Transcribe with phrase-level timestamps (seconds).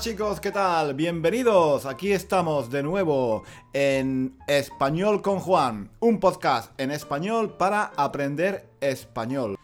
[0.00, 0.94] chicos, ¿qué tal?
[0.94, 8.70] Bienvenidos, aquí estamos de nuevo en Español con Juan, un podcast en español para aprender
[8.80, 9.58] español.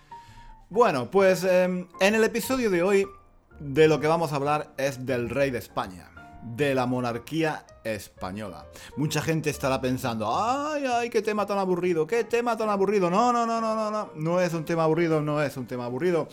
[0.69, 3.07] Bueno, pues em, en el episodio de hoy
[3.61, 6.11] de lo que vamos a hablar es del rey de España,
[6.43, 8.67] de la monarquía española.
[8.99, 13.09] Mucha gente estará pensando, ay, ay, qué tema tan aburrido, qué tema tan aburrido.
[13.09, 15.87] No, no, no, no, no, no, no es un tema aburrido, no es un tema
[15.87, 16.29] aburrido.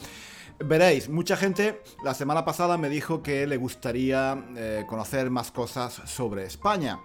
[0.60, 6.02] Veréis, mucha gente la semana pasada me dijo que le gustaría eh, conocer más cosas
[6.06, 7.00] sobre España.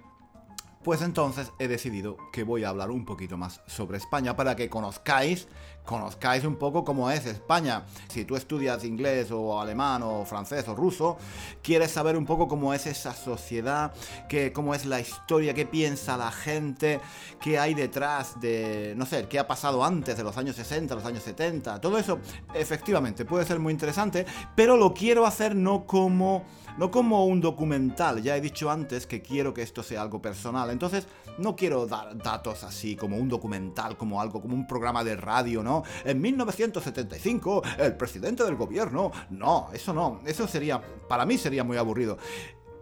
[0.85, 4.71] Pues entonces he decidido que voy a hablar un poquito más sobre España para que
[4.71, 5.49] conozcáis
[5.89, 7.87] conozcáis un poco cómo es España.
[8.09, 11.17] Si tú estudias inglés o alemán o francés o ruso,
[11.63, 13.95] quieres saber un poco cómo es esa sociedad,
[14.29, 17.01] qué, cómo es la historia, qué piensa la gente,
[17.41, 21.07] qué hay detrás de, no sé, qué ha pasado antes de los años 60, los
[21.07, 21.81] años 70.
[21.81, 22.19] Todo eso,
[22.53, 26.45] efectivamente, puede ser muy interesante, pero lo quiero hacer no como
[26.79, 30.71] no como un documental, ya he dicho antes que quiero que esto sea algo personal,
[30.71, 35.17] entonces no quiero dar datos así como un documental, como algo, como un programa de
[35.17, 35.78] radio, ¿no?
[36.05, 41.77] En 1975, el presidente del gobierno, no, eso no, eso sería, para mí sería muy
[41.77, 42.19] aburrido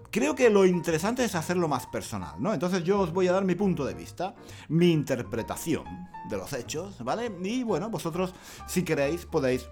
[0.09, 2.55] creo que lo interesante es hacerlo más personal, ¿no?
[2.55, 4.35] Entonces yo os voy a dar mi punto de vista,
[4.69, 5.85] mi interpretación
[6.31, 7.31] de los hechos, ¿vale?
[7.43, 8.33] Y bueno, vosotros,
[8.67, 9.69] si queréis, podéis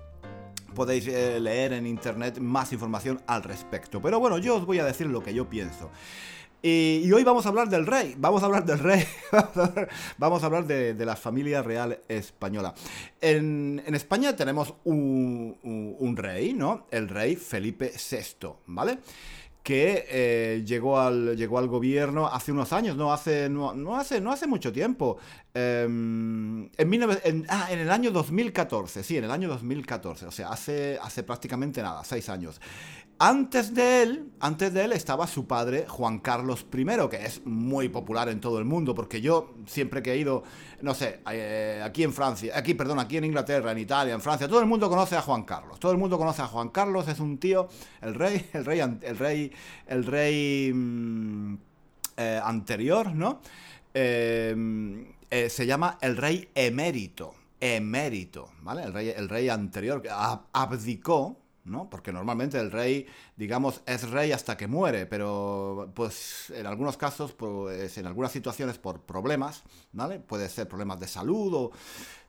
[0.74, 4.02] podéis eh, leer en internet más información al respecto.
[4.02, 5.90] Pero bueno, yo os voy a decir lo que yo pienso.
[6.66, 9.04] Y, hoy vamos a hablar del rey, vamos a hablar del rey,
[10.16, 12.72] vamos a hablar de, la familia real española.
[13.20, 16.86] En, España tenemos un, rey, ¿no?
[16.90, 19.00] El rey Felipe VI, ¿vale?
[19.62, 24.30] que eh, llegó, al, llegó al gobierno hace unos años, no hace, no, hace, no
[24.32, 25.18] hace mucho tiempo.
[25.54, 30.98] Em, en, ah, en, el año 2014, sí, en el año 2014, o sea, hace,
[31.02, 32.60] hace prácticamente nada, seis años.
[33.18, 37.88] Antes de él, antes de él estaba su padre Juan Carlos I, que es muy
[37.88, 40.42] popular en todo el mundo, porque yo siempre que he ido,
[40.82, 44.48] no sé, eh, aquí en Francia, aquí, perdón, aquí en Inglaterra, en Italia, en Francia,
[44.48, 45.78] todo el mundo conoce a Juan Carlos.
[45.78, 47.68] Todo el mundo conoce a Juan Carlos, es un tío,
[48.02, 49.52] el rey, el rey, el rey,
[49.86, 51.54] el rey mm,
[52.16, 53.40] eh, anterior, ¿no?
[53.94, 55.06] Eh,
[55.48, 58.82] se llama el rey emérito, emérito, ¿vale?
[58.82, 60.02] El rey, el rey anterior
[60.52, 61.88] abdicó ¿no?
[61.88, 67.32] Porque normalmente el rey, digamos, es rey hasta que muere, pero pues en algunos casos,
[67.32, 70.20] pues en algunas situaciones por problemas, ¿vale?
[70.20, 71.72] Puede ser problemas de salud o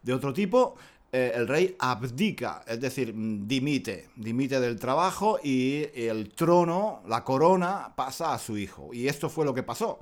[0.02, 0.76] de otro tipo,
[1.12, 7.94] eh, el rey abdica, es decir, dimite, dimite del trabajo y el trono, la corona,
[7.96, 8.94] pasa a su hijo.
[8.94, 10.00] Y esto fue lo que pasó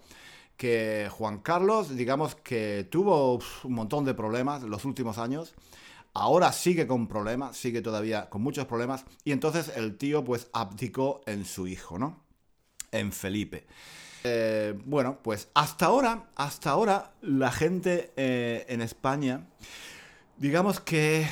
[0.58, 5.54] que Juan Carlos, digamos que tuvo un montón de problemas en los últimos años,
[6.16, 9.06] Ahora sigue con problemas, sigue todavía con muchos problemas.
[9.24, 12.22] Y entonces el tío pues abdicó en su hijo, ¿no?
[12.92, 13.66] En Felipe.
[14.24, 19.48] Eh, bueno, pues hasta ahora, hasta ahora, la gente eh, en España,
[20.38, 21.28] digamos que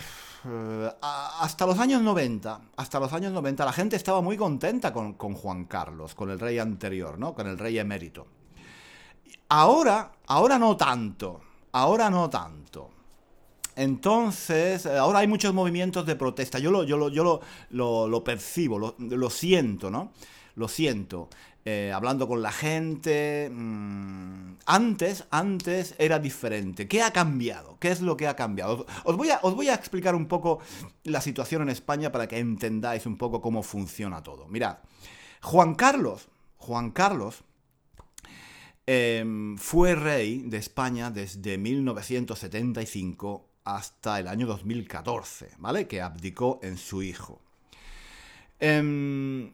[0.46, 5.14] eh, hasta los años 90, hasta los años 90, la gente estaba muy contenta con,
[5.14, 7.34] con, Juan Carlos, con el rey anterior, ¿no?
[7.34, 8.28] Con el rey emérito.
[9.50, 11.40] Ahora, ahora no tanto,
[11.72, 13.01] ahora no tanto.
[13.82, 16.60] Entonces, eh, ahora hay muchos movimientos de protesta.
[16.60, 20.12] Yo lo, yo lo, yo lo, lo, percibo, lo, siento, ¿no?
[20.54, 21.30] Lo siento.
[21.66, 23.50] Eh, hablando con la gente.
[23.52, 26.88] Mm, antes, antes era diferente.
[26.88, 27.80] ¿Qué ha cambiado?
[27.80, 28.86] ¿Qué es lo que ha cambiado?
[29.04, 30.60] Os voy a, os voy a explicar un poco
[31.06, 34.48] la situación en España para que entendáis un poco cómo funciona todo.
[34.48, 34.78] Mirad,
[35.42, 36.28] Juan Carlos,
[36.58, 37.44] Juan Carlos
[38.86, 45.88] em, fue rey de España desde 1975 hasta el año 2014, ¿vale?
[45.88, 47.40] Que abdicó en su hijo.
[48.60, 49.54] Em,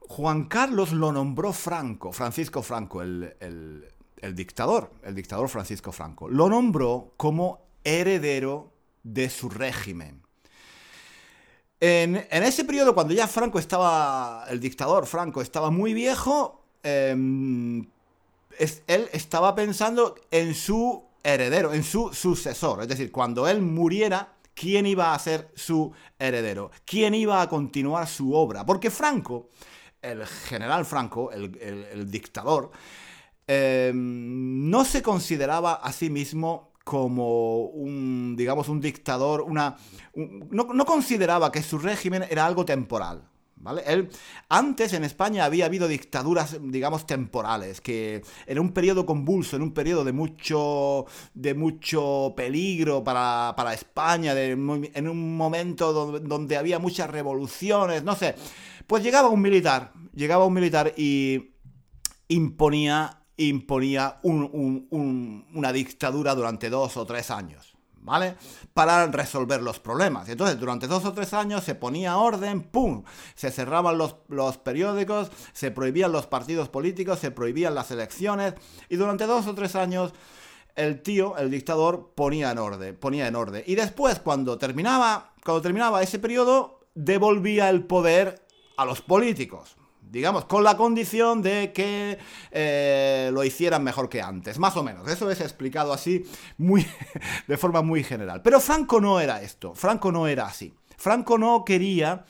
[0.00, 3.84] Juan Carlos lo nombró Franco, Francisco Franco, el,
[4.34, 8.72] dictador, el dictador Francisco Franco, lo nombró como heredero
[9.02, 10.22] de su régimen.
[11.80, 17.86] En, ese periodo, cuando ya Franco estaba, el dictador Franco estaba muy viejo, em,
[18.58, 22.82] él estaba pensando en su heredero, en su sucesor.
[22.82, 26.70] Es decir, cuando él muriera, ¿quién iba a ser su heredero?
[26.84, 28.64] ¿Quién iba a continuar su obra?
[28.64, 29.48] Porque Franco,
[30.02, 32.70] el general Franco, el, dictador,
[33.46, 39.76] em, no se consideraba a sí mismo como un, digamos, un dictador, una...
[40.14, 43.28] no consideraba que su régimen era algo temporal.
[43.86, 44.08] Él,
[44.48, 49.72] antes en España había habido dictaduras, digamos, temporales, que en un periodo convulso, en un
[49.72, 57.10] periodo de mucho, de mucho peligro para, para España, en un momento donde, había muchas
[57.10, 58.34] revoluciones, no sé,
[58.86, 61.54] pues llegaba un militar, llegaba un militar y
[62.28, 67.67] imponía, imponía una dictadura durante dos o tres años.
[68.08, 68.36] ¿Vale?
[68.74, 70.28] Para resolver los problemas.
[70.28, 73.04] Entonces, durante dos o tres años se ponía orden, ¡pum!
[73.34, 78.54] Se cerraban los, los, periódicos, se prohibían los partidos políticos, se prohibían las elecciones,
[78.88, 80.12] y durante dos o tres años
[80.74, 83.64] el tío, el dictador, ponía en orden, ponía en orden.
[83.66, 88.46] Y después, cuando terminaba, cuando terminaba ese periodo, devolvía el poder
[88.76, 89.77] a los políticos
[90.10, 92.18] digamos, con la condición de que
[92.50, 95.08] eh, lo hicieran mejor que antes, más o menos.
[95.08, 96.24] Eso es explicado así,
[96.56, 96.86] muy,
[97.46, 98.42] de forma muy general.
[98.42, 100.74] Pero Franco no era esto, Franco no era así.
[100.96, 102.24] Franco no quería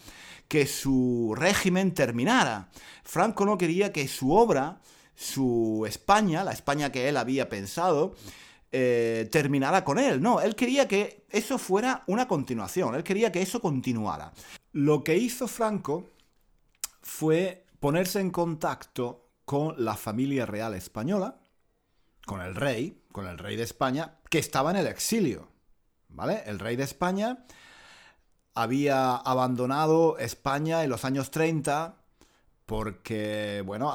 [0.49, 2.69] que su régimen terminara.
[3.05, 4.81] Franco no quería que su obra,
[5.15, 8.15] su España, la España que él había pensado,
[8.71, 10.21] eh, terminara con él.
[10.21, 14.33] No, él quería que eso fuera una continuación, él quería que eso continuara.
[14.73, 16.11] Lo que hizo Franco
[17.01, 21.39] fue ponerse en contacto con la familia real española,
[22.27, 25.49] con el rey, con el rey de España, que estaba en el exilio.
[26.11, 26.43] ¿Vale?
[26.47, 27.45] El rey de España
[28.55, 31.97] había abandonado España en los años 30
[32.69, 33.91] porque, bueno,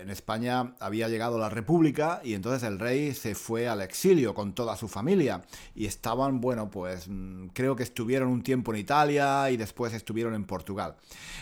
[0.00, 4.52] en España había llegado la República y entonces el rey se fue al exilio con
[4.52, 5.42] toda su familia.
[5.76, 10.34] Y estaban, bueno, pues mm, creo que estuvieron un tiempo en Italia y después estuvieron
[10.34, 10.96] en Portugal.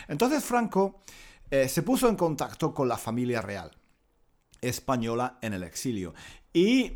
[0.07, 1.01] Entonces Franco
[1.51, 3.71] eh, se puso en contacto con la familia real
[4.61, 6.13] española en el exilio
[6.51, 6.93] y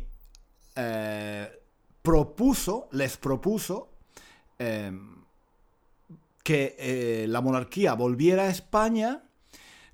[0.74, 1.48] eh,
[2.02, 3.90] propuso, les propuso
[4.58, 5.24] em,
[6.42, 9.22] que eh, la monarquía volviera a España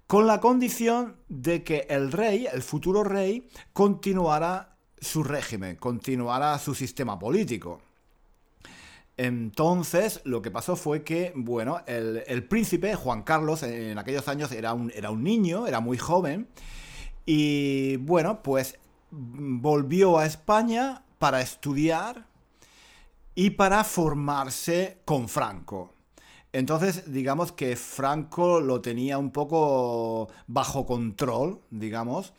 [0.07, 6.75] con la condición de que el rey, el futuro rey, continuara su régimen, continuara su
[6.75, 7.81] sistema político.
[9.17, 14.75] Entonces, lo que pasó fue que, bueno, el, príncipe, Juan Carlos, en aquellos años era
[14.75, 16.49] un, era un niño, era muy joven,
[17.25, 18.79] y bueno, pues
[19.11, 22.27] volvió a España para estudiar
[23.35, 25.93] y para formarse con Franco.
[26.53, 32.35] Entonces, digamos que Franco lo tenía un poco bajo control, digamos,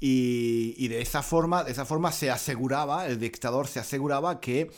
[0.00, 4.70] y, y, de esa forma, de esa forma se aseguraba, el dictador se aseguraba que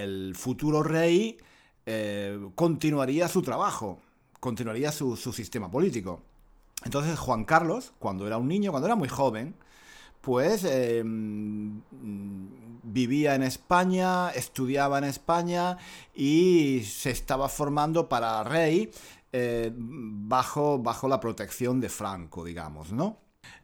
[0.00, 1.38] el futuro rey
[1.86, 4.00] eh, continuaría su trabajo,
[4.40, 6.22] continuaría su, sistema político.
[6.84, 9.54] Entonces Juan Carlos, cuando era un niño, cuando era muy joven,
[10.20, 11.82] pues em,
[12.82, 15.78] vivía en España, estudiaba en España
[16.14, 18.90] y se estaba formando para rey
[19.32, 23.18] eh, bajo, bajo la protección de Franco, digamos, ¿no?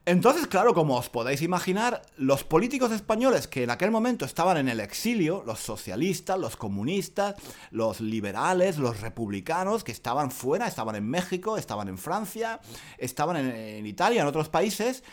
[0.08, 4.70] Entonces, claro, como os podéis imaginar, los políticos españoles que en aquel momento estaban en
[4.70, 7.34] el exilio, los socialistas, los comunistas,
[7.72, 12.58] los liberales, los republicanos, que estaban fuera, estaban en México, estaban en Francia,
[12.96, 15.04] estaban en, Italia, en otros países,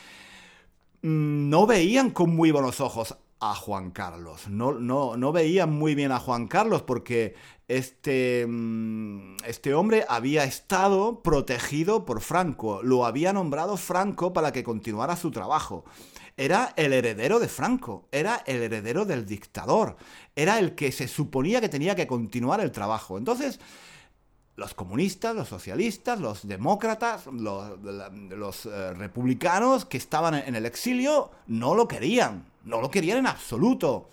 [1.02, 4.48] mm, no veían con muy buenos ojos a Juan Carlos.
[4.48, 7.36] No, no, no veían muy bien a Juan Carlos porque
[7.68, 14.64] este, mm, este hombre había estado protegido por Franco, lo había nombrado Franco para que
[14.64, 15.86] continuara su trabajo.
[16.38, 19.96] Era el heredero de Franco, era el heredero del dictador,
[20.36, 23.18] era el que se suponía que tenía que continuar el trabajo.
[23.18, 23.60] Entonces,
[24.58, 31.74] los comunistas, los socialistas, los demócratas, los, eh, republicanos que estaban en el exilio no
[31.74, 34.10] lo querían, no lo querían en absoluto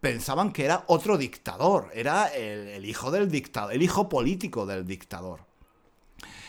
[0.00, 5.40] pensaban que era otro dictador, era el, hijo del dictador, el hijo político del dictador.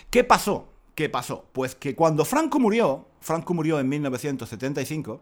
[0.10, 0.70] ¿Qué pasó?
[0.96, 1.46] ¿Qué pasó?
[1.52, 5.22] Pues que cuando Franco murió, Franco murió en 1975,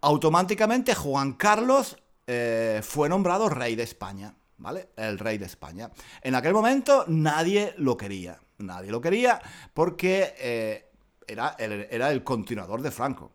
[0.00, 1.96] automáticamente Juan Carlos
[2.26, 4.90] eh, fue nombrado rey de España, ¿vale?
[4.96, 5.90] El rey de España.
[6.22, 9.40] En aquel momento nadie lo quería, nadie lo quería
[9.74, 10.90] porque eh,
[11.26, 13.32] era, era el continuador de Franco.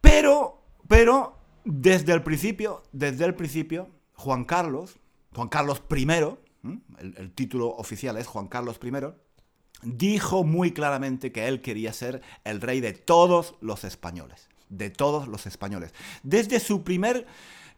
[0.00, 1.35] Pero, pero
[1.66, 4.98] desde el principio, desde el principio, Juan Carlos,
[5.34, 6.06] Juan Carlos I,
[6.98, 8.92] el, título oficial es Juan Carlos I,
[9.82, 15.26] dijo muy claramente que él quería ser el rey de todos los españoles, de todos
[15.26, 15.92] los españoles.
[16.22, 17.26] Desde su primer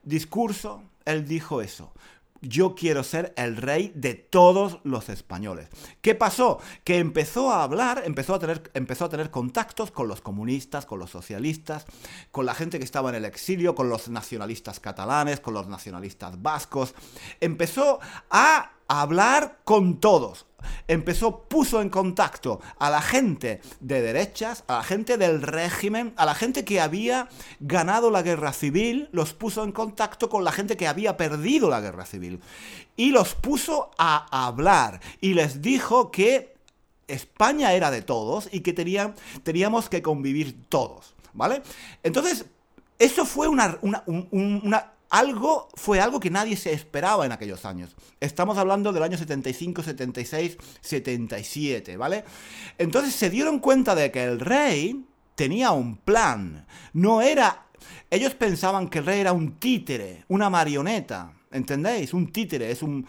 [0.03, 1.93] discurso, él dijo eso
[2.41, 5.69] yo quiero ser el rey de todos los españoles.
[6.01, 6.59] ¿Qué pasó?
[6.85, 10.99] Que empezó a hablar, empezó a tener, empezó a tener contactos con los comunistas, con
[10.99, 11.87] los socialistas,
[12.31, 16.41] con la gente que estaba en el exilio, con los nacionalistas catalanes, con los nacionalistas
[16.43, 16.95] vascos.
[17.41, 20.47] Empezó a hablar con todos,
[20.87, 26.25] empezó, puso en contacto a la gente de derechas, a la gente del régimen, a
[26.27, 27.29] la gente que había
[27.61, 31.81] ganado la guerra civil, los puso en contacto con la gente que había perdido la
[31.81, 32.41] guerra civil.
[32.97, 36.57] Y los puso a hablar y les dijo que
[37.07, 38.73] España era de todos y que
[39.43, 41.63] teníamos que convivir todos, ¿vale?
[42.03, 42.45] Entonces,
[42.99, 43.79] eso fue una,
[45.11, 47.97] algo, fue algo que nadie se esperaba en aquellos años.
[48.21, 52.25] Estamos hablando del año 75, 76, 77, ¿vale?
[52.77, 56.67] Entonces se dieron cuenta de que el rey tenía un plan.
[56.93, 57.65] No era...
[58.11, 61.33] Ellos pensaban que el rey era un títere, una marioneta.
[61.51, 62.13] ¿Entendéis?
[62.13, 63.07] Un títere es un,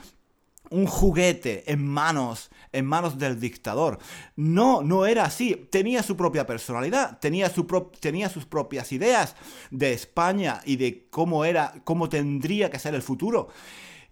[0.72, 4.00] un juguete en manos, en manos del dictador.
[4.36, 5.68] No, no era así.
[5.70, 7.66] Tenía su propia personalidad, tenía, su
[8.00, 9.36] tenía sus propias ideas
[9.72, 13.50] de España y de cómo era, cómo tendría que ser el futuro.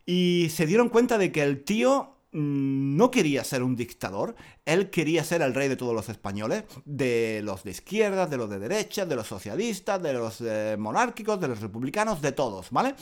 [0.06, 4.36] Y se dieron cuenta de que el tío mm, no quería ser un dictador,
[4.66, 8.50] él quería ser el rey de todos los españoles, de los de izquierda, de los
[8.50, 12.96] de derecha, de los socialistas, de los eh, monárquicos, de los republicanos, de todos, ¿vale?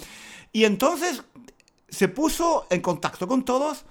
[0.51, 1.23] Y entonces
[1.89, 3.85] se puso en contacto con todos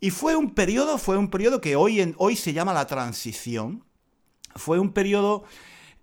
[0.00, 3.84] y fue un periodo, fue un periodo que hoy, en, hoy se llama la transición.
[4.54, 5.44] Fue un periodo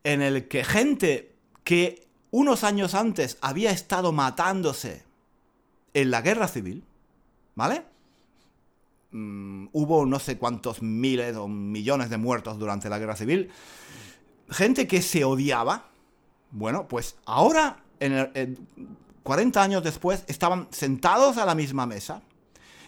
[0.03, 5.03] en el que gente que unos años antes había estado matándose
[5.93, 6.83] en la guerra civil,
[7.55, 7.83] ¿vale?
[9.12, 13.50] Mm, hubo no sé cuántos miles o millones de muertos durante la guerra civil.
[14.50, 15.89] Gente que se odiaba.
[16.51, 18.57] Bueno, pues ahora, en el,
[19.24, 22.22] 40 años después, estaban sentados a la misma mesa,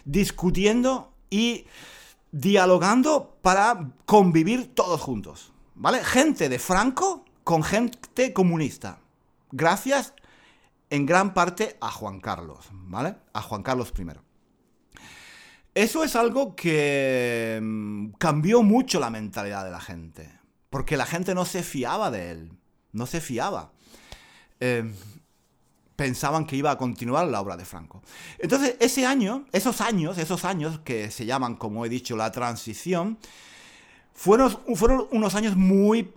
[0.04, 1.66] discutiendo y
[2.32, 5.52] dialogando para convivir todos juntos.
[5.74, 6.04] ¿Vale?
[6.04, 8.98] Gente de Franco con gente comunista.
[9.50, 10.14] Gracias
[10.90, 13.16] en gran parte a Juan Carlos, ¿vale?
[13.32, 14.06] A Juan Carlos I.
[15.74, 20.30] Eso es algo que mm, cambió mucho la mentalidad de la gente.
[20.70, 22.52] Porque la gente no se fiaba de él.
[22.92, 23.72] No se fiaba.
[24.60, 24.92] Eh,
[25.96, 28.02] pensaban que iba a continuar la obra de Franco.
[28.38, 33.18] Entonces, ese año, esos años, esos años que se llaman, como he dicho, la transición,
[34.12, 36.12] fueron, fueron unos años muy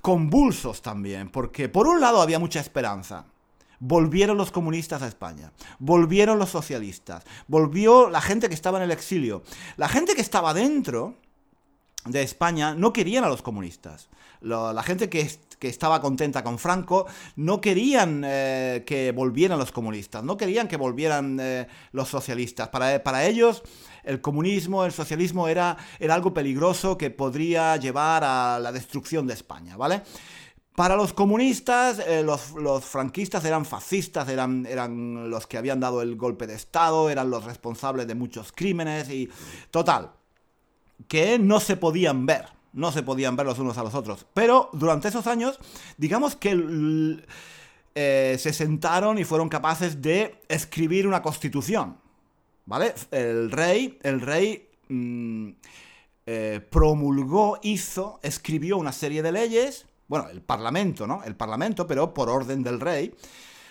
[0.00, 3.26] convulsos también, porque por un lado había mucha esperanza.
[3.78, 8.90] Volvieron los comunistas a España, volvieron los socialistas, volvió la gente que estaba en el
[8.90, 9.42] exilio.
[9.76, 11.16] La gente que estaba dentro
[12.06, 14.08] de España no querían a los comunistas.
[14.40, 20.36] la gente que, estaba contenta con Franco no querían eh, que volvieran los comunistas, no
[20.36, 22.68] querían que volvieran eh, los socialistas.
[22.68, 23.62] Para, para, ellos
[24.04, 29.34] el comunismo, el socialismo era, era algo peligroso que podría llevar a la destrucción de
[29.34, 30.02] España, ¿vale?
[30.76, 36.02] Para los comunistas, eh, los, los, franquistas eran fascistas, eran, eran los que habían dado
[36.02, 39.30] el golpe de Estado, eran los responsables de muchos crímenes y...
[39.70, 40.12] Total,
[41.08, 44.26] que no se podían ver, no se podían ver los unos a los otros.
[44.34, 45.58] Pero durante esos años,
[45.96, 47.24] digamos que
[47.94, 51.96] eh, se sentaron y fueron capaces de escribir una constitución.
[52.66, 52.94] ¿Vale?
[53.10, 55.48] El rey, el rey mm,
[56.26, 61.22] eh, promulgó, hizo, escribió una serie de leyes, bueno, el parlamento, ¿no?
[61.24, 63.14] El parlamento, pero por orden del rey,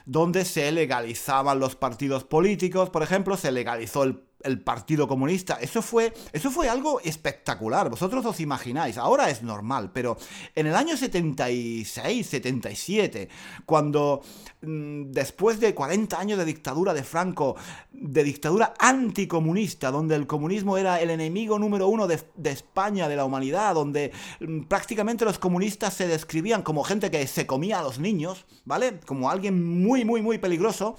[0.06, 5.58] donde se legalizaban los partidos políticos, por ejemplo, se legalizó el el Partido Comunista.
[5.62, 7.90] Eso fue, eso fue algo espectacular.
[7.90, 10.18] Vosotros os imagináis, ahora es normal, pero
[10.54, 13.30] en el año 76, 77,
[13.66, 14.22] cuando
[14.62, 17.56] mm, después de 40 años de dictadura de Franco,
[17.92, 23.26] de dictadura anticomunista, donde el comunismo era el enemigo número uno de, España, de la
[23.26, 28.00] humanidad, donde mm, prácticamente los comunistas se describían como gente que se comía a los
[28.00, 29.00] niños, ¿vale?
[29.06, 30.96] Como alguien muy, muy, muy peligroso.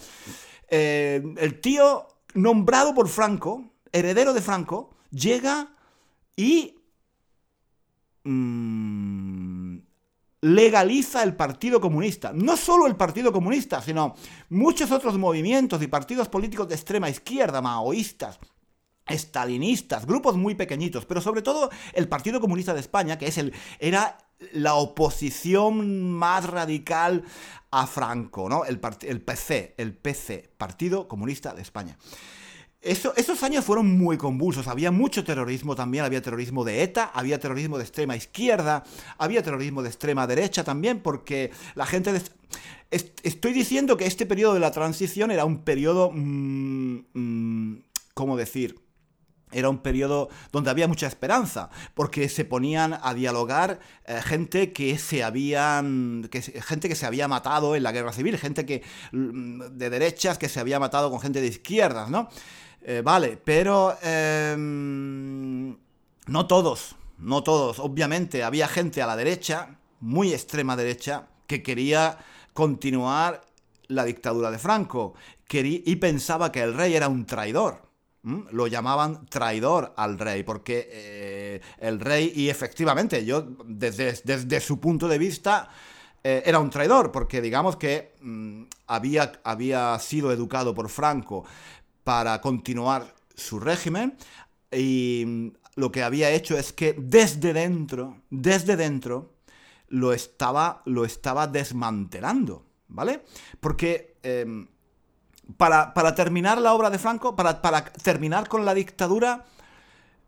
[0.69, 5.69] Eh, el tío nombrado por Franco, heredero de Franco, llega
[6.37, 6.79] y
[8.25, 9.79] mm,
[10.43, 12.33] legaliza el Partido Comunista.
[12.35, 14.15] No solo el Partido Comunista, sino
[14.51, 18.39] muchos otros movimientos y partidos políticos de extrema izquierda, maoístas,
[19.07, 23.53] estalinistas, grupos muy pequeñitos, pero sobre todo el Partido Comunista de España, que es el,
[23.79, 24.19] era
[24.53, 27.25] la oposición más radical
[27.71, 28.65] a Franco, ¿no?
[28.65, 31.97] El, el PC, el PC, Partido Comunista de España.
[32.81, 37.79] esos años fueron muy convulsos, había mucho terrorismo también, había terrorismo de ETA, había terrorismo
[37.79, 38.85] de extrema izquierda,
[39.19, 42.13] había terrorismo de extrema derecha también, porque la gente...
[42.91, 46.11] estoy diciendo que este periodo de la transición era un periodo...
[46.13, 47.83] Mm, mm,
[48.15, 48.86] ¿Cómo decir?
[49.53, 54.99] Era un periodo donde había mucha esperanza, porque se ponían a dialogar eh, gente que
[54.99, 59.61] se habían que, gente que se había matado en la guerra civil, gente que mm,
[59.73, 62.29] de derechas que se había matado con gente de izquierdas, ¿no?
[62.83, 65.77] Eh, vale, pero em,
[66.27, 67.79] no todos, no todos.
[67.79, 72.19] Obviamente había gente a la derecha, muy extrema derecha, que quería
[72.53, 73.43] continuar
[73.89, 75.15] la dictadura de Franco
[75.49, 77.86] y pensaba que el rey era un traidor.
[78.51, 84.81] Lo llamaban traidor al rey, porque eh, el rey, y efectivamente, yo desde, desde su
[84.81, 85.71] punto de vista,
[86.25, 91.45] eh, era un traidor, porque digamos que mm, había, había sido educado por Franco
[92.03, 94.17] para continuar su régimen
[94.73, 99.35] y mm, lo que había hecho es que desde dentro, desde dentro,
[99.89, 103.23] lo estaba, lo estaba desmantelando, ¿vale?
[103.61, 104.67] Porque em,
[105.57, 109.45] para, terminar la obra de Franco, para, para terminar con la dictadura,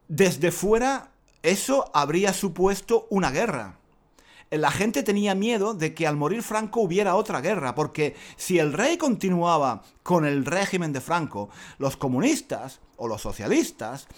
[0.09, 1.11] desde fuera,
[1.43, 3.79] eso habría supuesto una guerra
[4.51, 8.73] la gente tenía miedo de que al morir Franco hubiera otra guerra, porque si el
[8.73, 14.09] rey continuaba con el régimen de Franco, los comunistas o los socialistas,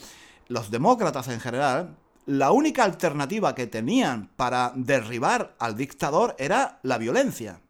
[0.48, 6.98] los demócratas en general, la única alternativa que tenían para derribar al dictador era la
[6.98, 7.60] violencia.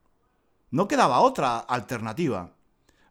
[0.71, 2.53] No quedaba otra alternativa.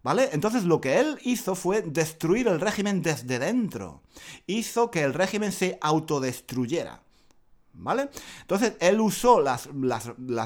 [0.02, 0.30] ¿Vale?
[0.32, 4.02] Entonces lo que él hizo fue destruir el régimen desde dentro.
[4.48, 7.02] Hizo que el régimen se autodestruyera.
[7.82, 8.10] ¿Vale?
[8.42, 9.70] Entonces, él usó las,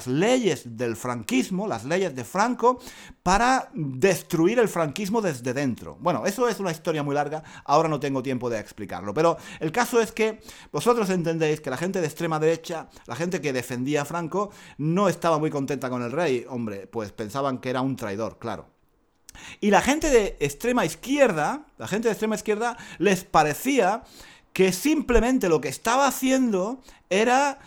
[0.05, 2.79] leyes del franquismo, las leyes de Franco,
[3.24, 5.98] para destruir el franquismo desde dentro.
[6.00, 9.72] Bueno, eso es una historia muy larga, ahora no tengo tiempo de explicarlo, pero el
[9.72, 10.41] caso es que
[10.72, 15.10] vosotros entendéis que la gente de extrema derecha, la gente que defendía a Franco, no
[15.10, 18.73] estaba muy contenta con el rey, hombre, pues pensaban que era un traidor, claro.
[19.61, 24.03] Y la gente de extrema izquierda, la gente de extrema izquierda, les parecía
[24.53, 27.59] que simplemente lo que estaba haciendo era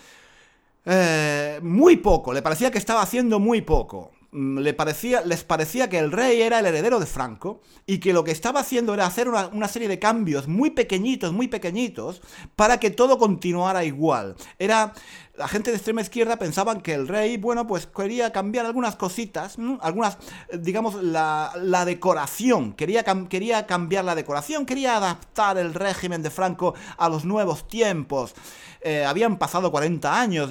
[0.85, 4.13] eh, muy poco, le parecía que estaba haciendo muy poco.
[4.31, 8.13] Mm, le parecía, les parecía que el rey era el heredero de Franco y que
[8.13, 12.23] lo que estaba haciendo era hacer una, una, serie de cambios muy pequeñitos, muy pequeñitos,
[12.55, 14.37] para que todo continuara igual.
[14.59, 14.93] Era
[15.37, 19.57] la gente de extrema izquierda pensaban que el rey, bueno, pues quería cambiar algunas cositas,
[19.81, 20.19] algunas,
[20.53, 27.09] digamos, la, decoración, quería, quería cambiar la decoración, quería adaptar el régimen de Franco a
[27.09, 28.35] los nuevos tiempos.
[28.81, 30.51] Eh, habían pasado 40 años,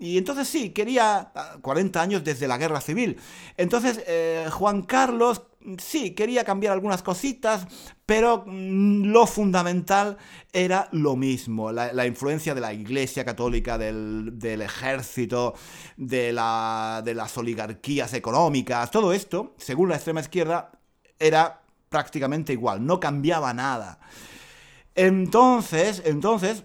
[0.00, 3.18] y entonces sí, quería 40 años desde la guerra civil.
[3.56, 5.42] Entonces eh, Juan Carlos
[5.78, 7.66] sí, quería cambiar algunas cositas,
[8.06, 10.16] pero mm, lo fundamental
[10.52, 15.54] era lo mismo, la, influencia de la Iglesia Católica, del, ejército,
[15.96, 20.72] de, la, de las oligarquías económicas, todo esto, según la extrema izquierda,
[21.18, 24.00] era prácticamente igual, no cambiaba nada.
[24.94, 26.64] Entonces, entonces,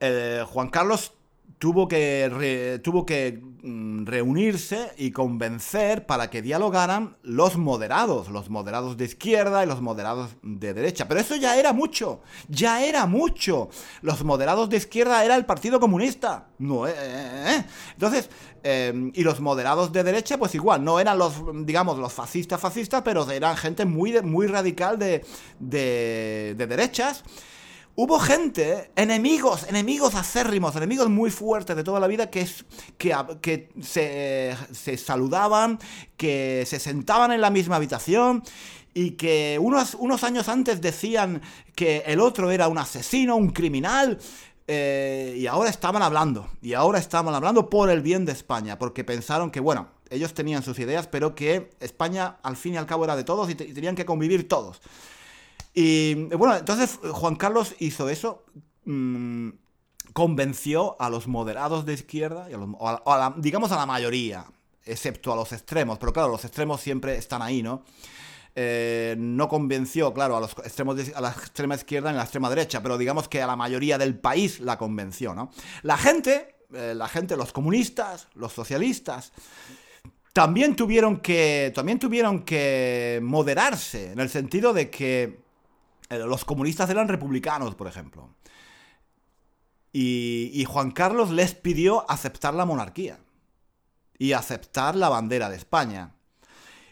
[0.00, 1.14] eh, Juan Carlos
[1.60, 8.96] tuvo que, tuvo que mm, reunirse y convencer para que dialogaran los moderados, los moderados
[8.96, 11.06] de izquierda y los moderados de derecha.
[11.06, 13.68] Pero eso ya era mucho, ya era mucho.
[14.00, 16.48] Los moderados de izquierda era el Partido Comunista.
[16.58, 17.64] No, eh, eh, eh.
[17.92, 18.30] Entonces,
[18.62, 21.34] em, y los moderados de derecha, pues igual, no eran los,
[21.66, 25.26] digamos, los fascistas fascistas, pero eran gente muy, muy radical de,
[25.58, 27.22] de, de derechas.
[27.96, 32.46] Hubo gente, enemigos, enemigos acérrimos, enemigos muy fuertes de toda la vida que,
[33.82, 35.78] se, saludaban,
[36.16, 38.42] que se sentaban en la misma habitación
[38.94, 41.42] y que unos, unos años antes decían
[41.74, 44.18] que el otro era un asesino, un criminal,
[44.66, 49.02] eh, y ahora estaban hablando, y ahora estaban hablando por el bien de España, porque
[49.02, 53.04] pensaron que, bueno, ellos tenían sus ideas, pero que España al fin y al cabo
[53.04, 54.80] era de todos y tenían que convivir todos.
[55.74, 58.44] Y bueno, entonces Juan Carlos hizo eso.
[58.84, 59.50] Mm,
[60.12, 62.48] convenció a los moderados de izquierda,
[63.36, 64.44] digamos a la mayoría,
[64.84, 67.84] excepto a los extremos, pero claro, los extremos siempre están ahí, ¿no?
[68.56, 72.50] Eh, no convenció, claro, a los extremos a la extrema izquierda y a la extrema
[72.50, 75.52] derecha, pero digamos que a la mayoría del país la convenció, ¿no?
[75.82, 79.32] La gente, eh, la gente, los comunistas, los socialistas,
[80.32, 85.40] también tuvieron que, también tuvieron que moderarse, en el sentido de que eh,
[86.10, 88.34] los comunistas eran republicanos, por ejemplo.
[89.92, 93.18] Y, Juan Carlos les pidió aceptar la monarquía
[94.18, 96.14] y aceptar la bandera de España.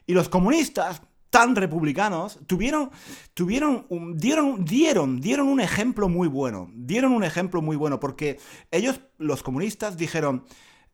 [0.06, 2.90] Y los comunistas, tan republicanos, tuvieron,
[3.34, 6.70] tuvieron, dieron, dieron, dieron un ejemplo muy bueno.
[6.74, 10.44] Dieron un ejemplo muy bueno porque ellos, los comunistas, dijeron,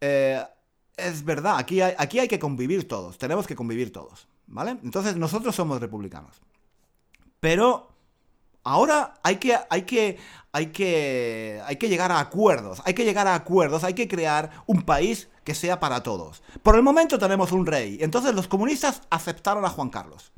[0.01, 0.43] eh,
[0.97, 4.73] es verdad, aquí hay, aquí hay que convivir todos, tenemos que convivir todos, ¿vale?
[4.83, 6.41] Entonces nosotros somos republicanos.
[7.41, 7.94] Pero
[8.64, 10.18] Ahora hay que, hay que,
[10.53, 14.50] hay que, hay que llegar a acuerdos, hay que llegar a acuerdos, hay que crear
[14.66, 16.42] un país que sea para todos.
[16.62, 20.33] Por el momento tenemos un rey, entonces los comunistas aceptaron a Juan Carlos.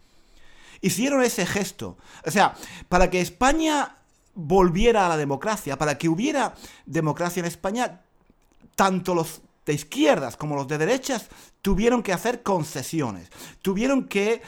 [0.80, 1.96] hicieron ese gesto.
[2.26, 2.54] O sea,
[2.88, 3.96] para que España
[4.34, 8.02] volviera a la democracia, para que hubiera democracia en España,
[8.74, 11.28] tanto los de izquierdas como los de derechas
[11.62, 13.30] tuvieron que hacer concesiones,
[13.62, 14.42] tuvieron que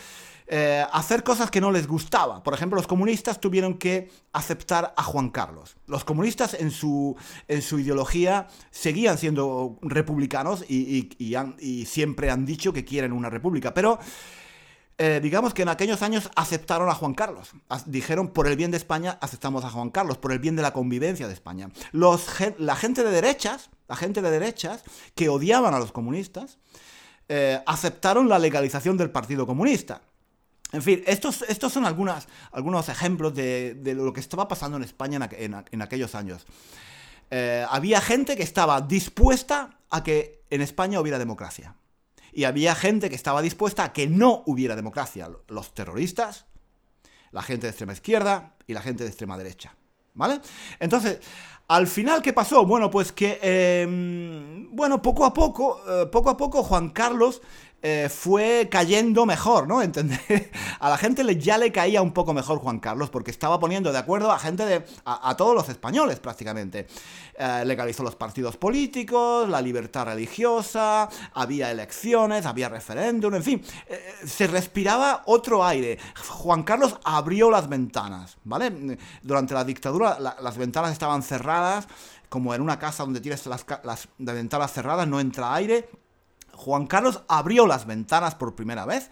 [0.50, 2.42] eh, hacer cosas que no les gustaba.
[2.42, 5.76] Por ejemplo, los comunistas tuvieron que aceptar a Juan Carlos.
[5.86, 7.16] Los comunistas en su,
[7.48, 11.10] en su ideología seguían siendo republicanos y,
[11.86, 13.98] siempre han dicho que quieren una república, pero...
[15.00, 17.52] Eh, digamos que en aquellos años aceptaron a Juan Carlos.
[17.86, 20.72] dijeron, por el bien de España, aceptamos a Juan Carlos, por el bien de la
[20.72, 21.68] convivencia de España.
[21.92, 22.26] Los,
[22.58, 24.82] la gente de derechas, la gente de derechas,
[25.14, 26.58] que odiaban a los comunistas,
[27.28, 30.02] eh, aceptaron la legalización del Partido Comunista.
[30.72, 35.82] En fin, estos, estos son algunos ejemplos de, lo que estaba pasando en España en,
[35.82, 36.46] aquellos años.
[37.30, 41.74] Eh, había gente que estaba dispuesta a que en España hubiera democracia.
[42.32, 45.30] Y había gente que estaba dispuesta a que no hubiera democracia.
[45.48, 46.44] Los terroristas,
[47.32, 49.74] la gente de extrema izquierda y la gente de extrema derecha.
[50.14, 50.40] ¿Vale?
[50.80, 51.20] Entonces,
[51.68, 52.64] al final, ¿qué pasó?
[52.64, 57.42] Bueno, pues que, em, bueno, poco a poco, eh, poco a poco Juan Carlos
[57.80, 59.80] eh, fue cayendo mejor, ¿no?
[59.80, 60.20] ¿Entendés?
[60.80, 63.98] A la gente ya le caía un poco mejor Juan Carlos porque estaba poniendo de
[63.98, 64.84] acuerdo a gente de.
[65.04, 66.88] a, todos los españoles prácticamente.
[67.34, 73.62] Eh, legalizó los partidos políticos, la libertad religiosa, había elecciones, había referéndum, en fin.
[73.86, 75.98] Eh, se respiraba otro aire.
[76.30, 78.98] Juan Carlos abrió las ventanas, ¿vale?
[79.22, 81.86] Durante la dictadura las ventanas estaban cerradas,
[82.28, 85.88] como en una casa donde tienes las ventanas cerradas, no entra aire
[86.58, 89.10] Juan Carlos abrió las ventanas por primera vez.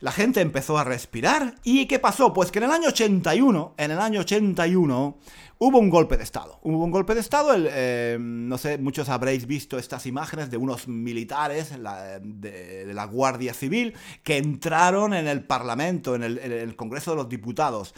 [0.00, 1.54] La gente empezó a respirar.
[1.62, 2.32] ¿Y qué pasó?
[2.32, 5.18] Pues que en el año 81, en el año 81,
[5.58, 6.58] hubo un golpe de Estado.
[6.62, 10.88] Hubo un golpe de Estado, eh, no sé, muchos habréis visto estas imágenes de unos
[10.88, 17.12] militares de, la Guardia Civil que entraron en el Parlamento, en el, en el Congreso
[17.12, 17.94] de los Diputados.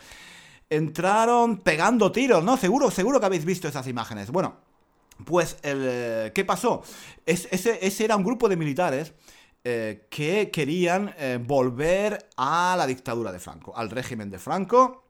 [0.68, 2.56] Entraron pegando tiros, ¿no?
[2.56, 4.30] Seguro, seguro que habéis visto esas imágenes.
[4.30, 4.65] Bueno,
[5.24, 6.82] pues, eh, ¿qué pasó?
[7.24, 9.12] ese, era un grupo de militares
[9.64, 15.04] eh, que querían eh, volver a la dictadura de Franco, al régimen de Franco.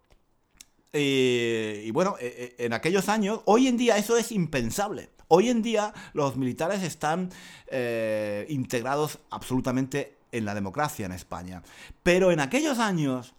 [0.93, 5.11] y bueno, en aquellos años, hoy en día eso es impensable.
[5.29, 7.29] Hoy en día los militares están
[8.49, 11.63] integrados absolutamente en la democracia en España.
[12.03, 13.35] Pero en aquellos años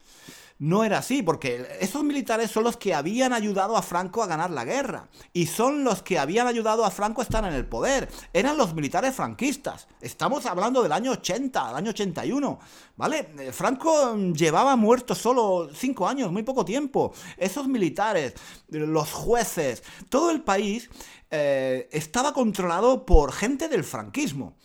[0.59, 4.49] no era así, porque esos militares son los que habían ayudado a Franco a ganar
[4.49, 5.07] la guerra.
[5.31, 8.09] Y son los que habían ayudado a Franco a estar en el poder.
[8.33, 9.87] Eran los militares franquistas.
[10.01, 12.59] Estamos hablando del año 80, del año 81.
[12.95, 13.29] ¿Vale?
[13.37, 17.13] Eh, Franco llevaba muerto solo cinco años, muy poco tiempo.
[17.37, 18.33] Esos militares,
[18.69, 20.89] los jueces, todo el país
[21.29, 24.55] eh, estaba controlado por gente del franquismo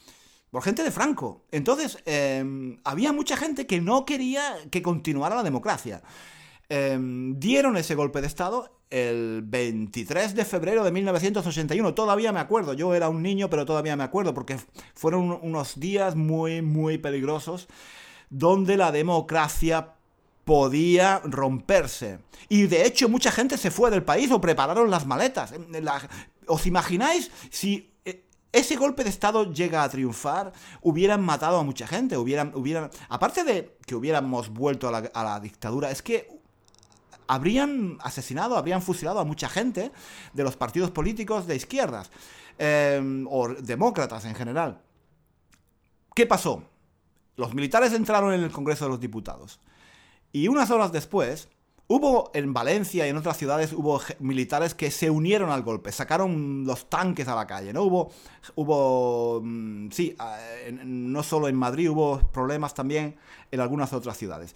[0.52, 1.46] por gente de Franco.
[1.50, 6.02] Entonces, em, había mucha gente que no quería que continuara la democracia.
[6.68, 11.94] Em, dieron ese golpe de Estado el 23 de febrero de 1981.
[11.94, 14.58] Todavía me acuerdo, yo era un niño, pero todavía me acuerdo, porque
[14.94, 17.66] fueron unos días muy, muy peligrosos,
[18.28, 19.94] donde la democracia
[20.44, 22.18] podía romperse.
[22.50, 25.54] Y de hecho mucha gente se fue del país o prepararon las maletas.
[26.46, 27.91] ¿Os imagináis si
[28.52, 33.44] ese golpe de Estado llega a triunfar, hubieran matado a mucha gente, hubieran, hubieran aparte
[33.44, 36.28] de que hubiéramos vuelto a la, dictadura, es que
[37.26, 39.90] habrían asesinado, habrían fusilado a mucha gente
[40.34, 42.10] de los partidos políticos de izquierdas,
[42.58, 44.82] em, o demócratas en general.
[46.14, 46.62] ¿Qué pasó?
[47.36, 49.60] Los militares entraron en el Congreso de los Diputados.
[50.30, 51.48] Y unas horas después,
[51.94, 56.64] Hubo en Valencia y en otras ciudades hubo militares que se unieron al golpe, sacaron
[56.64, 57.82] los tanques a la calle, ¿no?
[57.82, 58.10] Hubo,
[58.54, 60.16] hubo, mm, sí,
[60.84, 63.16] no solo en Madrid, hubo problemas también
[63.50, 64.54] en algunas otras ciudades.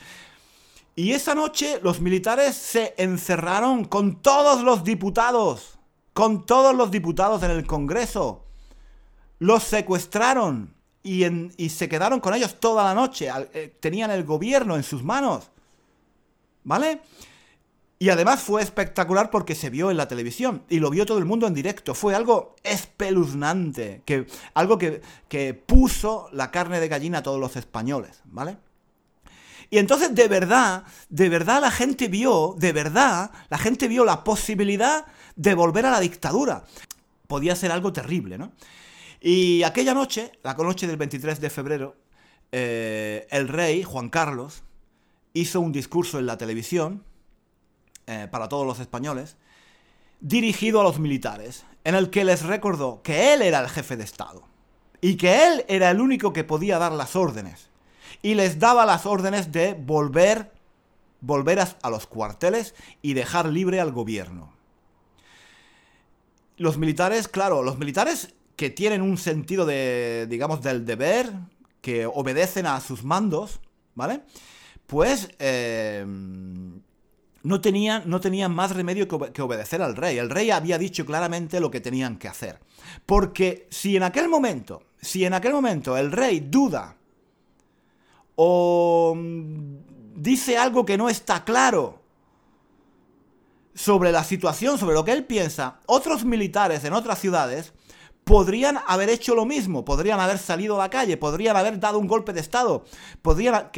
[0.94, 5.78] Y esa noche los militares se encerraron con todos los diputados,
[6.14, 8.46] con todos los diputados en el Congreso.
[9.40, 11.26] Los secuestraron y,
[11.62, 13.28] y se quedaron con ellos toda la noche.
[13.52, 15.50] Eh, tenían el gobierno en sus manos.
[16.66, 17.00] ¿Vale?
[17.98, 21.24] Y además fue espectacular porque se vio en la televisión y lo vio todo el
[21.24, 21.94] mundo en directo.
[21.94, 27.54] Fue algo espeluznante, que, algo que, que puso la carne de gallina a todos los
[27.56, 28.58] españoles, ¿vale?
[29.70, 34.24] Y entonces de verdad, de verdad la gente vio, de verdad, la gente vio la
[34.24, 36.64] posibilidad de volver a la dictadura.
[37.28, 38.52] Podía ser algo terrible, ¿no?
[39.20, 41.96] Y aquella noche, la noche del 23 de febrero,
[42.50, 44.64] eh, el rey, Juan Carlos,
[45.40, 47.04] hizo un discurso en la televisión
[48.06, 49.36] eh, para todos los españoles,
[50.20, 54.04] dirigido a los militares, en el que les recordó que él era el jefe de
[54.04, 54.42] Estado
[55.00, 57.70] y que él era el único que podía dar las órdenes.
[58.22, 60.56] Y les daba las órdenes de volver
[61.20, 64.52] volver a los cuarteles y dejar libre al gobierno.
[66.56, 71.32] Los militares, claro, los militares que tienen un sentido de, digamos, del deber,
[71.82, 73.60] que obedecen a sus mandos,
[73.94, 74.22] ¿vale?
[74.86, 76.04] Pues eh,
[77.42, 80.18] no, tenían, no más remedio que, que obedecer al rey.
[80.18, 82.60] El rey había dicho claramente lo que tenían que hacer.
[83.04, 86.96] Porque si en aquel momento, si en aquel momento el rey duda
[88.36, 89.76] o mm,
[90.16, 92.02] dice algo que no está claro
[93.74, 97.74] sobre la situación, sobre lo que él piensa, otros militares en otras ciudades
[98.24, 102.06] podrían haber hecho lo mismo, podrían haber salido a la calle, podrían haber dado un
[102.06, 102.84] golpe de Estado,
[103.22, 103.70] podrían...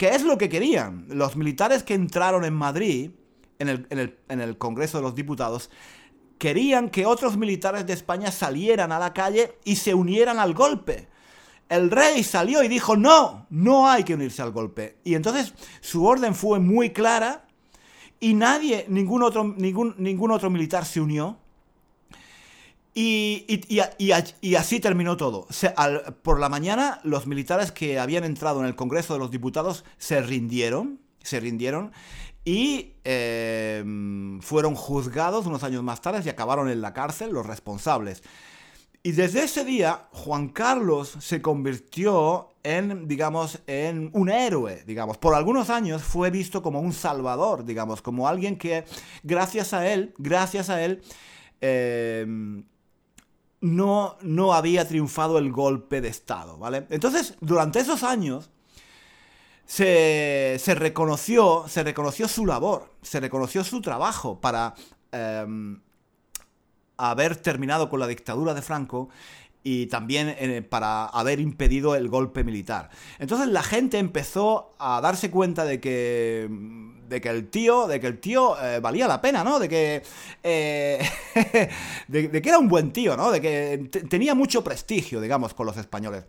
[0.00, 1.04] ¿Qué, es lo que querían?
[1.10, 3.10] Los militares que entraron en Madrid,
[3.58, 3.86] en el,
[4.30, 5.68] en el Congreso de los Diputados,
[6.38, 11.06] querían que otros militares de España salieran a la calle y se unieran al golpe.
[11.68, 14.96] El rey salió y dijo, no, no hay que unirse al golpe.
[15.04, 17.46] Y entonces su orden fue muy clara
[18.20, 21.39] y nadie, ningún otro, ningún, ningún otro militar se unió.
[23.02, 25.46] Y, así terminó todo.
[26.22, 30.20] por la mañana, los militares que habían entrado en el Congreso de los Diputados se
[30.20, 31.92] rindieron, se rindieron
[32.44, 38.22] y em, fueron juzgados unos años más tarde y acabaron en la cárcel los responsables.
[39.02, 45.16] Y desde ese día, Juan Carlos se convirtió en, digamos, en un héroe, digamos.
[45.16, 48.84] Por algunos años fue visto como un salvador, digamos, como alguien que,
[49.22, 51.00] gracias a él, gracias a él,
[51.62, 52.64] em,
[53.60, 56.86] no, no había triunfado el golpe de Estado, ¿vale?
[56.90, 58.50] Entonces, durante esos años,
[59.70, 64.74] se, reconoció, se reconoció su labor, se reconoció su trabajo para
[65.12, 65.80] em,
[66.96, 69.10] haber terminado con la dictadura de Franco
[69.62, 72.90] y también eh, para haber impedido el golpe militar.
[73.20, 76.48] Entonces la gente empezó a darse cuenta de que
[77.10, 79.58] de que el tío, de que el tío eh, valía la pena, ¿no?
[79.58, 80.02] De que
[80.42, 81.06] eh,
[82.08, 83.30] de, que era un buen tío, ¿no?
[83.30, 86.24] De que tenía mucho prestigio, digamos, con los españoles.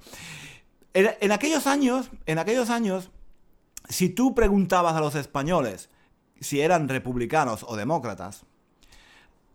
[0.94, 3.12] en aquellos años, en aquellos años
[3.90, 5.90] si tú preguntabas a los españoles
[6.40, 8.46] si eran republicanos o demócratas,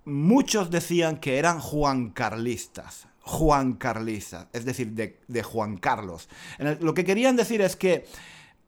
[0.05, 3.09] muchos decían que eran juancarlistas.
[3.27, 6.29] Juan Carlistas, es decir, de, Juan Carlos.
[6.79, 8.07] lo que querían decir es que,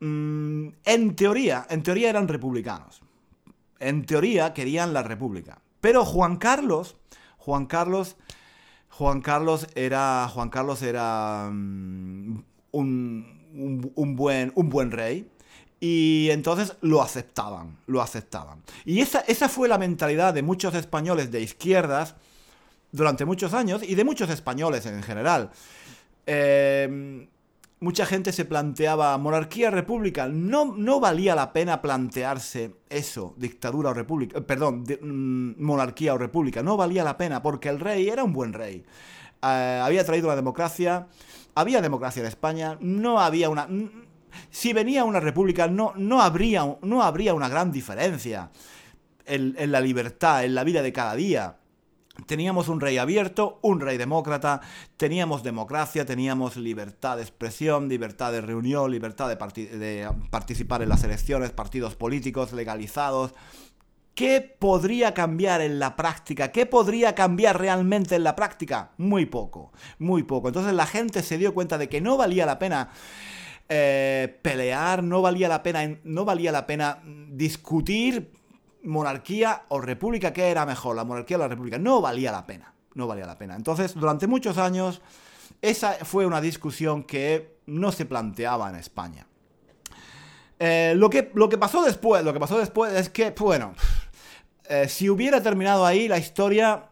[0.00, 3.02] mm, en teoría, en teoría eran republicanos.
[3.78, 5.60] En teoría querían la república.
[5.80, 6.96] Pero Juan Carlos,
[7.38, 8.16] Juan Carlos,
[8.90, 15.30] Juan Carlos era, Juan Carlos era mm, un, buen, un buen rey
[15.80, 18.62] y entonces lo aceptaban, lo aceptaban.
[18.84, 22.16] Y esa, esa fue la mentalidad de muchos españoles de izquierdas
[22.90, 25.50] durante muchos años y de muchos españoles en general.
[26.26, 27.28] Em,
[27.80, 30.28] mucha gente se planteaba monarquía, república.
[30.28, 34.38] No, no valía la pena plantearse eso, dictadura o república.
[34.38, 36.62] Eh, perdón, mm, monarquía o república.
[36.62, 38.84] No valía la pena porque el rey era un buen rey.
[39.42, 41.06] Eh, había traído la democracia.
[41.54, 42.76] Había democracia en España.
[42.80, 43.68] No había una
[44.50, 48.50] si venía una república no, no, habría, no habría una gran diferencia
[49.26, 51.56] en, la libertad, en la vida de cada día.
[52.26, 54.60] Teníamos un rey abierto, un rey demócrata,
[54.96, 61.52] teníamos democracia, teníamos libertad de expresión, libertad de reunión, libertad de, participar en las elecciones,
[61.52, 63.34] partidos políticos legalizados.
[64.14, 66.50] ¿Qué podría cambiar en la práctica?
[66.50, 68.90] ¿Qué podría cambiar realmente en la práctica?
[68.96, 70.48] Muy poco, muy poco.
[70.48, 72.90] Entonces la gente se dio cuenta de que no valía la pena
[73.68, 78.32] eh, pelear, no valía la pena, no valía la pena discutir
[78.82, 81.78] monarquía o república, ¿qué era mejor, la monarquía o la república?
[81.78, 83.56] No valía la pena, no valía la pena.
[83.56, 85.00] Entonces, durante muchos años,
[85.62, 89.26] esa fue una discusión que no se planteaba en España.
[90.58, 93.74] Eh, lo, que, lo que pasó después, lo que pasó después es que, bueno,
[94.68, 96.88] eh, si hubiera terminado ahí la historia,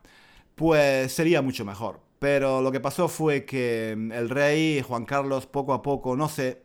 [0.54, 2.00] pues sería mucho mejor.
[2.18, 6.62] Pero lo que pasó fue que el rey Juan Carlos poco a poco, no sé,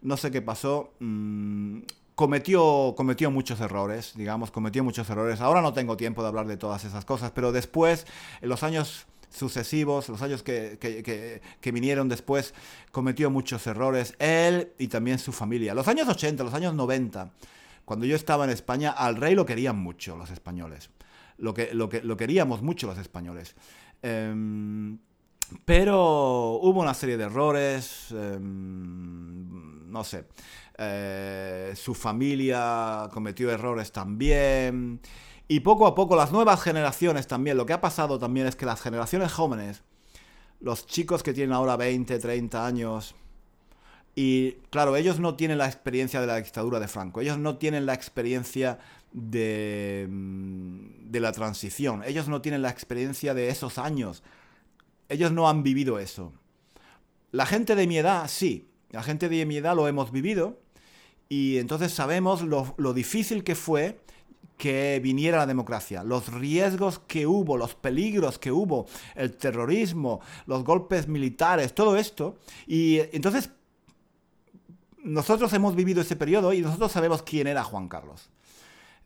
[0.00, 1.80] no sé qué pasó, mm,
[2.16, 5.40] cometió, cometió muchos errores, digamos, cometió muchos errores.
[5.40, 8.06] Ahora no tengo tiempo de hablar de todas esas cosas, pero después,
[8.40, 12.54] en los años sucesivos, los años que, que, vinieron después,
[12.90, 15.74] cometió muchos errores, él y también su familia.
[15.74, 17.30] Los años 80, los años 90,
[17.84, 20.88] cuando yo estaba en España, al rey lo querían mucho los españoles.
[21.36, 23.54] Lo, que, lo, lo queríamos mucho los españoles.
[24.00, 24.98] Em,
[25.64, 30.26] pero hubo una serie de errores, em, no sé,
[30.78, 35.00] eh, su familia cometió errores también.
[35.48, 38.66] Y poco a poco las nuevas generaciones también, lo que ha pasado también es que
[38.66, 39.82] las generaciones jóvenes,
[40.60, 43.14] los chicos que tienen ahora 20, 30 años,
[44.14, 47.84] Y claro, ellos no tienen la experiencia de la dictadura de Franco, ellos no tienen
[47.84, 48.78] la experiencia
[49.12, 54.22] de, mm, de la transición, ellos no tienen la experiencia de esos años,
[55.08, 56.32] ellos no han vivido eso.
[57.32, 60.58] La gente de mi edad, sí, la gente de mi edad lo hemos vivido
[61.28, 64.00] y entonces sabemos lo, difícil que fue
[64.56, 70.64] que viniera la democracia, los riesgos que hubo, los peligros que hubo, el terrorismo, los
[70.64, 72.38] golpes militares, todo esto.
[72.66, 73.50] Y entonces
[75.04, 78.30] nosotros hemos vivido ese periodo y nosotros sabemos quién era Juan Carlos.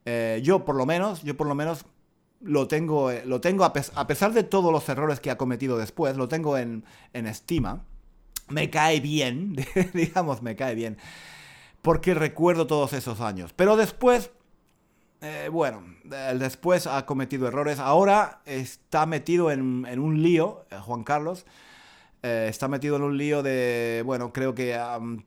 [0.04, 1.84] Eh, yo por lo menos, yo por lo menos
[2.40, 6.16] lo tengo, eh, lo tengo a, pesar de todos los errores que ha cometido después,
[6.16, 7.84] lo tengo en, estima.
[8.48, 9.56] Me cae bien,
[9.94, 10.96] digamos, me cae bien,
[11.82, 13.52] porque recuerdo todos esos años.
[13.54, 14.30] Pero después,
[15.20, 17.78] eh, bueno, después ha cometido errores.
[17.78, 21.46] Ahora está metido en, un lío, Juan Carlos.
[22.22, 25.24] está metido en un lío de, bueno, creo que han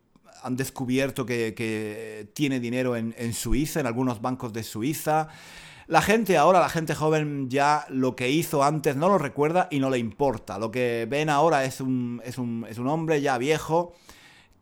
[0.57, 5.29] descubierto que, tiene dinero en, Suiza, en algunos bancos de Suiza.
[5.87, 9.79] La gente ahora, la gente joven ya lo que hizo antes no lo recuerda y
[9.79, 10.57] no le importa.
[10.57, 13.93] Lo que ven ahora es un, es un, hombre ya viejo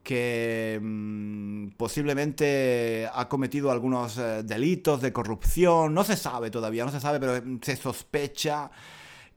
[0.04, 5.94] que mm, posiblemente ha cometido algunos eh, delitos de corrupción.
[5.94, 8.72] No se sabe todavía, no se sabe, pero se sospecha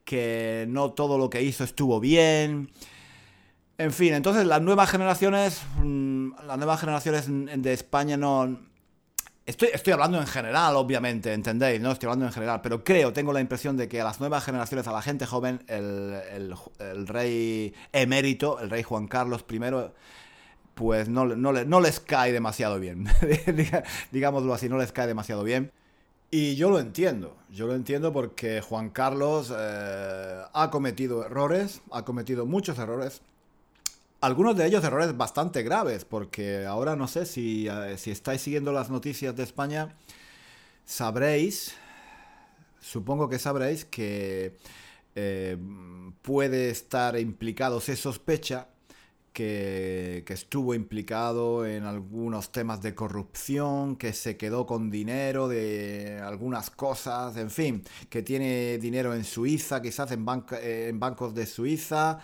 [0.03, 2.71] que no todo lo que hizo estuvo bien.
[3.77, 8.74] En fin, entonces las nuevas generaciones, mm, las nuevas generaciones de España no...
[9.45, 11.79] Estoy, estoy hablando en general, obviamente, ¿entendéis?
[11.79, 14.43] No estoy hablando en general, pero creo, tengo la impresión de que a las nuevas
[14.43, 16.55] generaciones, a la gente joven, el,
[17.05, 19.59] rey emérito, el rey Juan Carlos I,
[20.73, 23.05] pues no, no, les cae demasiado bien.
[24.11, 25.71] Digámoslo así, no les cae demasiado bien.
[26.31, 32.03] Y yo lo entiendo, yo lo entiendo porque Juan Carlos eh, ha cometido errores, ha
[32.03, 33.21] cometido muchos errores,
[34.21, 38.71] algunos de ellos errores bastante graves, porque ahora no sé si, eh, si estáis siguiendo
[38.71, 39.95] las noticias de España,
[40.85, 41.75] sabréis,
[42.79, 44.57] supongo que sabréis que
[45.15, 45.57] eh,
[46.21, 48.67] puede estar implicado, se sospecha
[49.31, 56.21] que, que, estuvo implicado en algunos temas de corrupción, que se quedó con dinero de
[56.23, 60.25] algunas cosas, en fin, que tiene dinero en Suiza, quizás en,
[60.61, 62.19] en bancos de Suiza.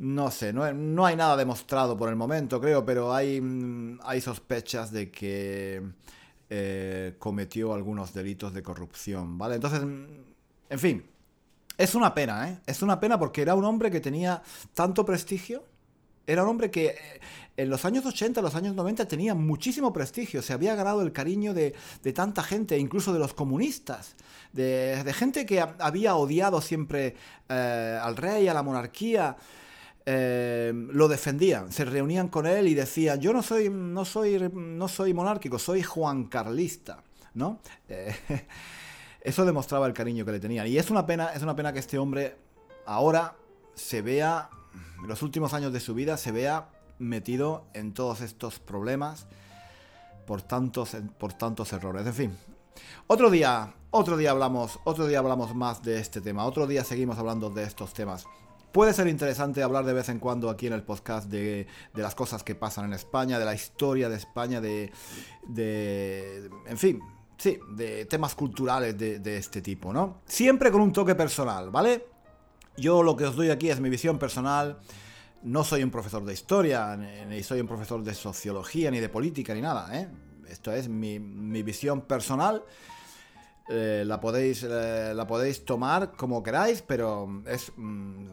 [0.00, 0.64] No sé, no,
[1.04, 5.82] hay nada demostrado por el momento, creo, pero hay, mm, hay sospechas de que
[6.48, 9.56] eh, cometió algunos delitos de corrupción, ¿vale?
[9.56, 10.06] Entonces, mm,
[10.70, 11.04] en fin,
[11.76, 12.60] es una pena, ¿eh?
[12.64, 15.64] Es una pena porque era un hombre que tenía tanto prestigio.
[16.26, 17.20] Era un hombre que eh,
[17.58, 20.40] en los años 80, los años 90 tenía muchísimo prestigio.
[20.40, 21.74] Se había ganado el cariño de,
[22.14, 24.16] tanta gente, incluso de los comunistas.
[24.54, 27.16] De, gente que había odiado siempre
[27.50, 29.36] eh, al rey, a la monarquía.
[30.12, 34.88] Eh, lo defendían, se reunían con él y decían, yo no soy, no soy, no
[34.88, 37.60] soy monárquico, soy Juan Carlista, ¿no?
[37.88, 38.12] Eh,
[39.20, 40.66] eso demostraba el cariño que le tenían.
[40.66, 42.36] Y es una pena, es una pena que este hombre
[42.86, 43.36] ahora
[43.76, 44.50] se vea,
[45.00, 49.28] en los últimos años de su vida, se vea metido en todos estos problemas
[50.26, 52.04] por tantos, por tantos errores.
[52.04, 52.36] En fin,
[53.06, 57.16] otro día, otro día hablamos, otro día hablamos más de este tema, otro día seguimos
[57.16, 58.26] hablando de estos temas
[58.72, 62.42] puede ser interesante hablar de vez en cuando aquí en el podcast de, las cosas
[62.42, 64.90] que pasan en España, de la historia de España, de,
[66.66, 67.00] en fin,
[67.36, 70.22] sí, de temas culturales de, este tipo, ¿no?
[70.26, 72.06] Siempre con un toque personal, ¿vale?
[72.76, 74.78] Yo lo que os doy aquí es mi visión personal.
[75.42, 79.54] No soy un profesor de historia, ni soy un profesor de sociología, ni de política,
[79.54, 80.08] ni nada, ¿eh?
[80.50, 81.18] Esto es mi,
[81.62, 82.64] visión personal.
[83.68, 88.26] Eh, la, podéis, eh, la podéis tomar como queráis, pero es mm,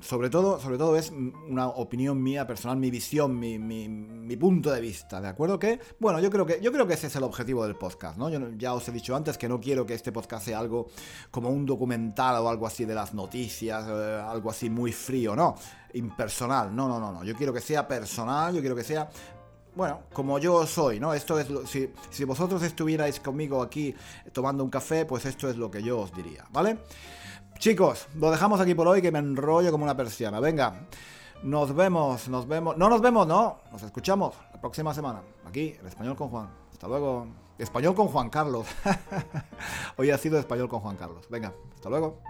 [0.00, 4.80] sobre todo, sobre todo es una opinión mía personal, mi visión, mi, mi, punto de
[4.80, 5.58] vista, ¿de acuerdo?
[5.58, 8.30] Que, bueno, yo creo que, yo creo que ese es el objetivo del podcast, ¿no?
[8.30, 10.88] Yo ya os he dicho antes que no quiero que este podcast sea algo
[11.30, 15.56] como un documental o algo así de las noticias, eh, algo así muy frío, no,
[15.94, 19.10] impersonal, no, no, no, no, yo quiero que sea personal, yo quiero que sea
[19.74, 21.14] bueno, como yo soy, ¿no?
[21.14, 23.94] Esto es lo, si, si vosotros estuvierais conmigo aquí
[24.32, 26.78] tomando un café, pues esto es lo que yo os diría, ¿vale?
[27.60, 30.40] Chicos, lo dejamos aquí por hoy que me enrollo como una persiana.
[30.40, 30.88] Venga,
[31.42, 32.78] nos vemos, nos vemos.
[32.78, 33.58] No nos vemos, no.
[33.70, 35.20] Nos escuchamos la próxima semana.
[35.44, 36.48] Aquí, en español con Juan.
[36.72, 37.26] Hasta luego.
[37.58, 38.66] Español con Juan Carlos.
[39.98, 41.26] hoy ha sido español con Juan Carlos.
[41.28, 42.22] Venga, hasta luego.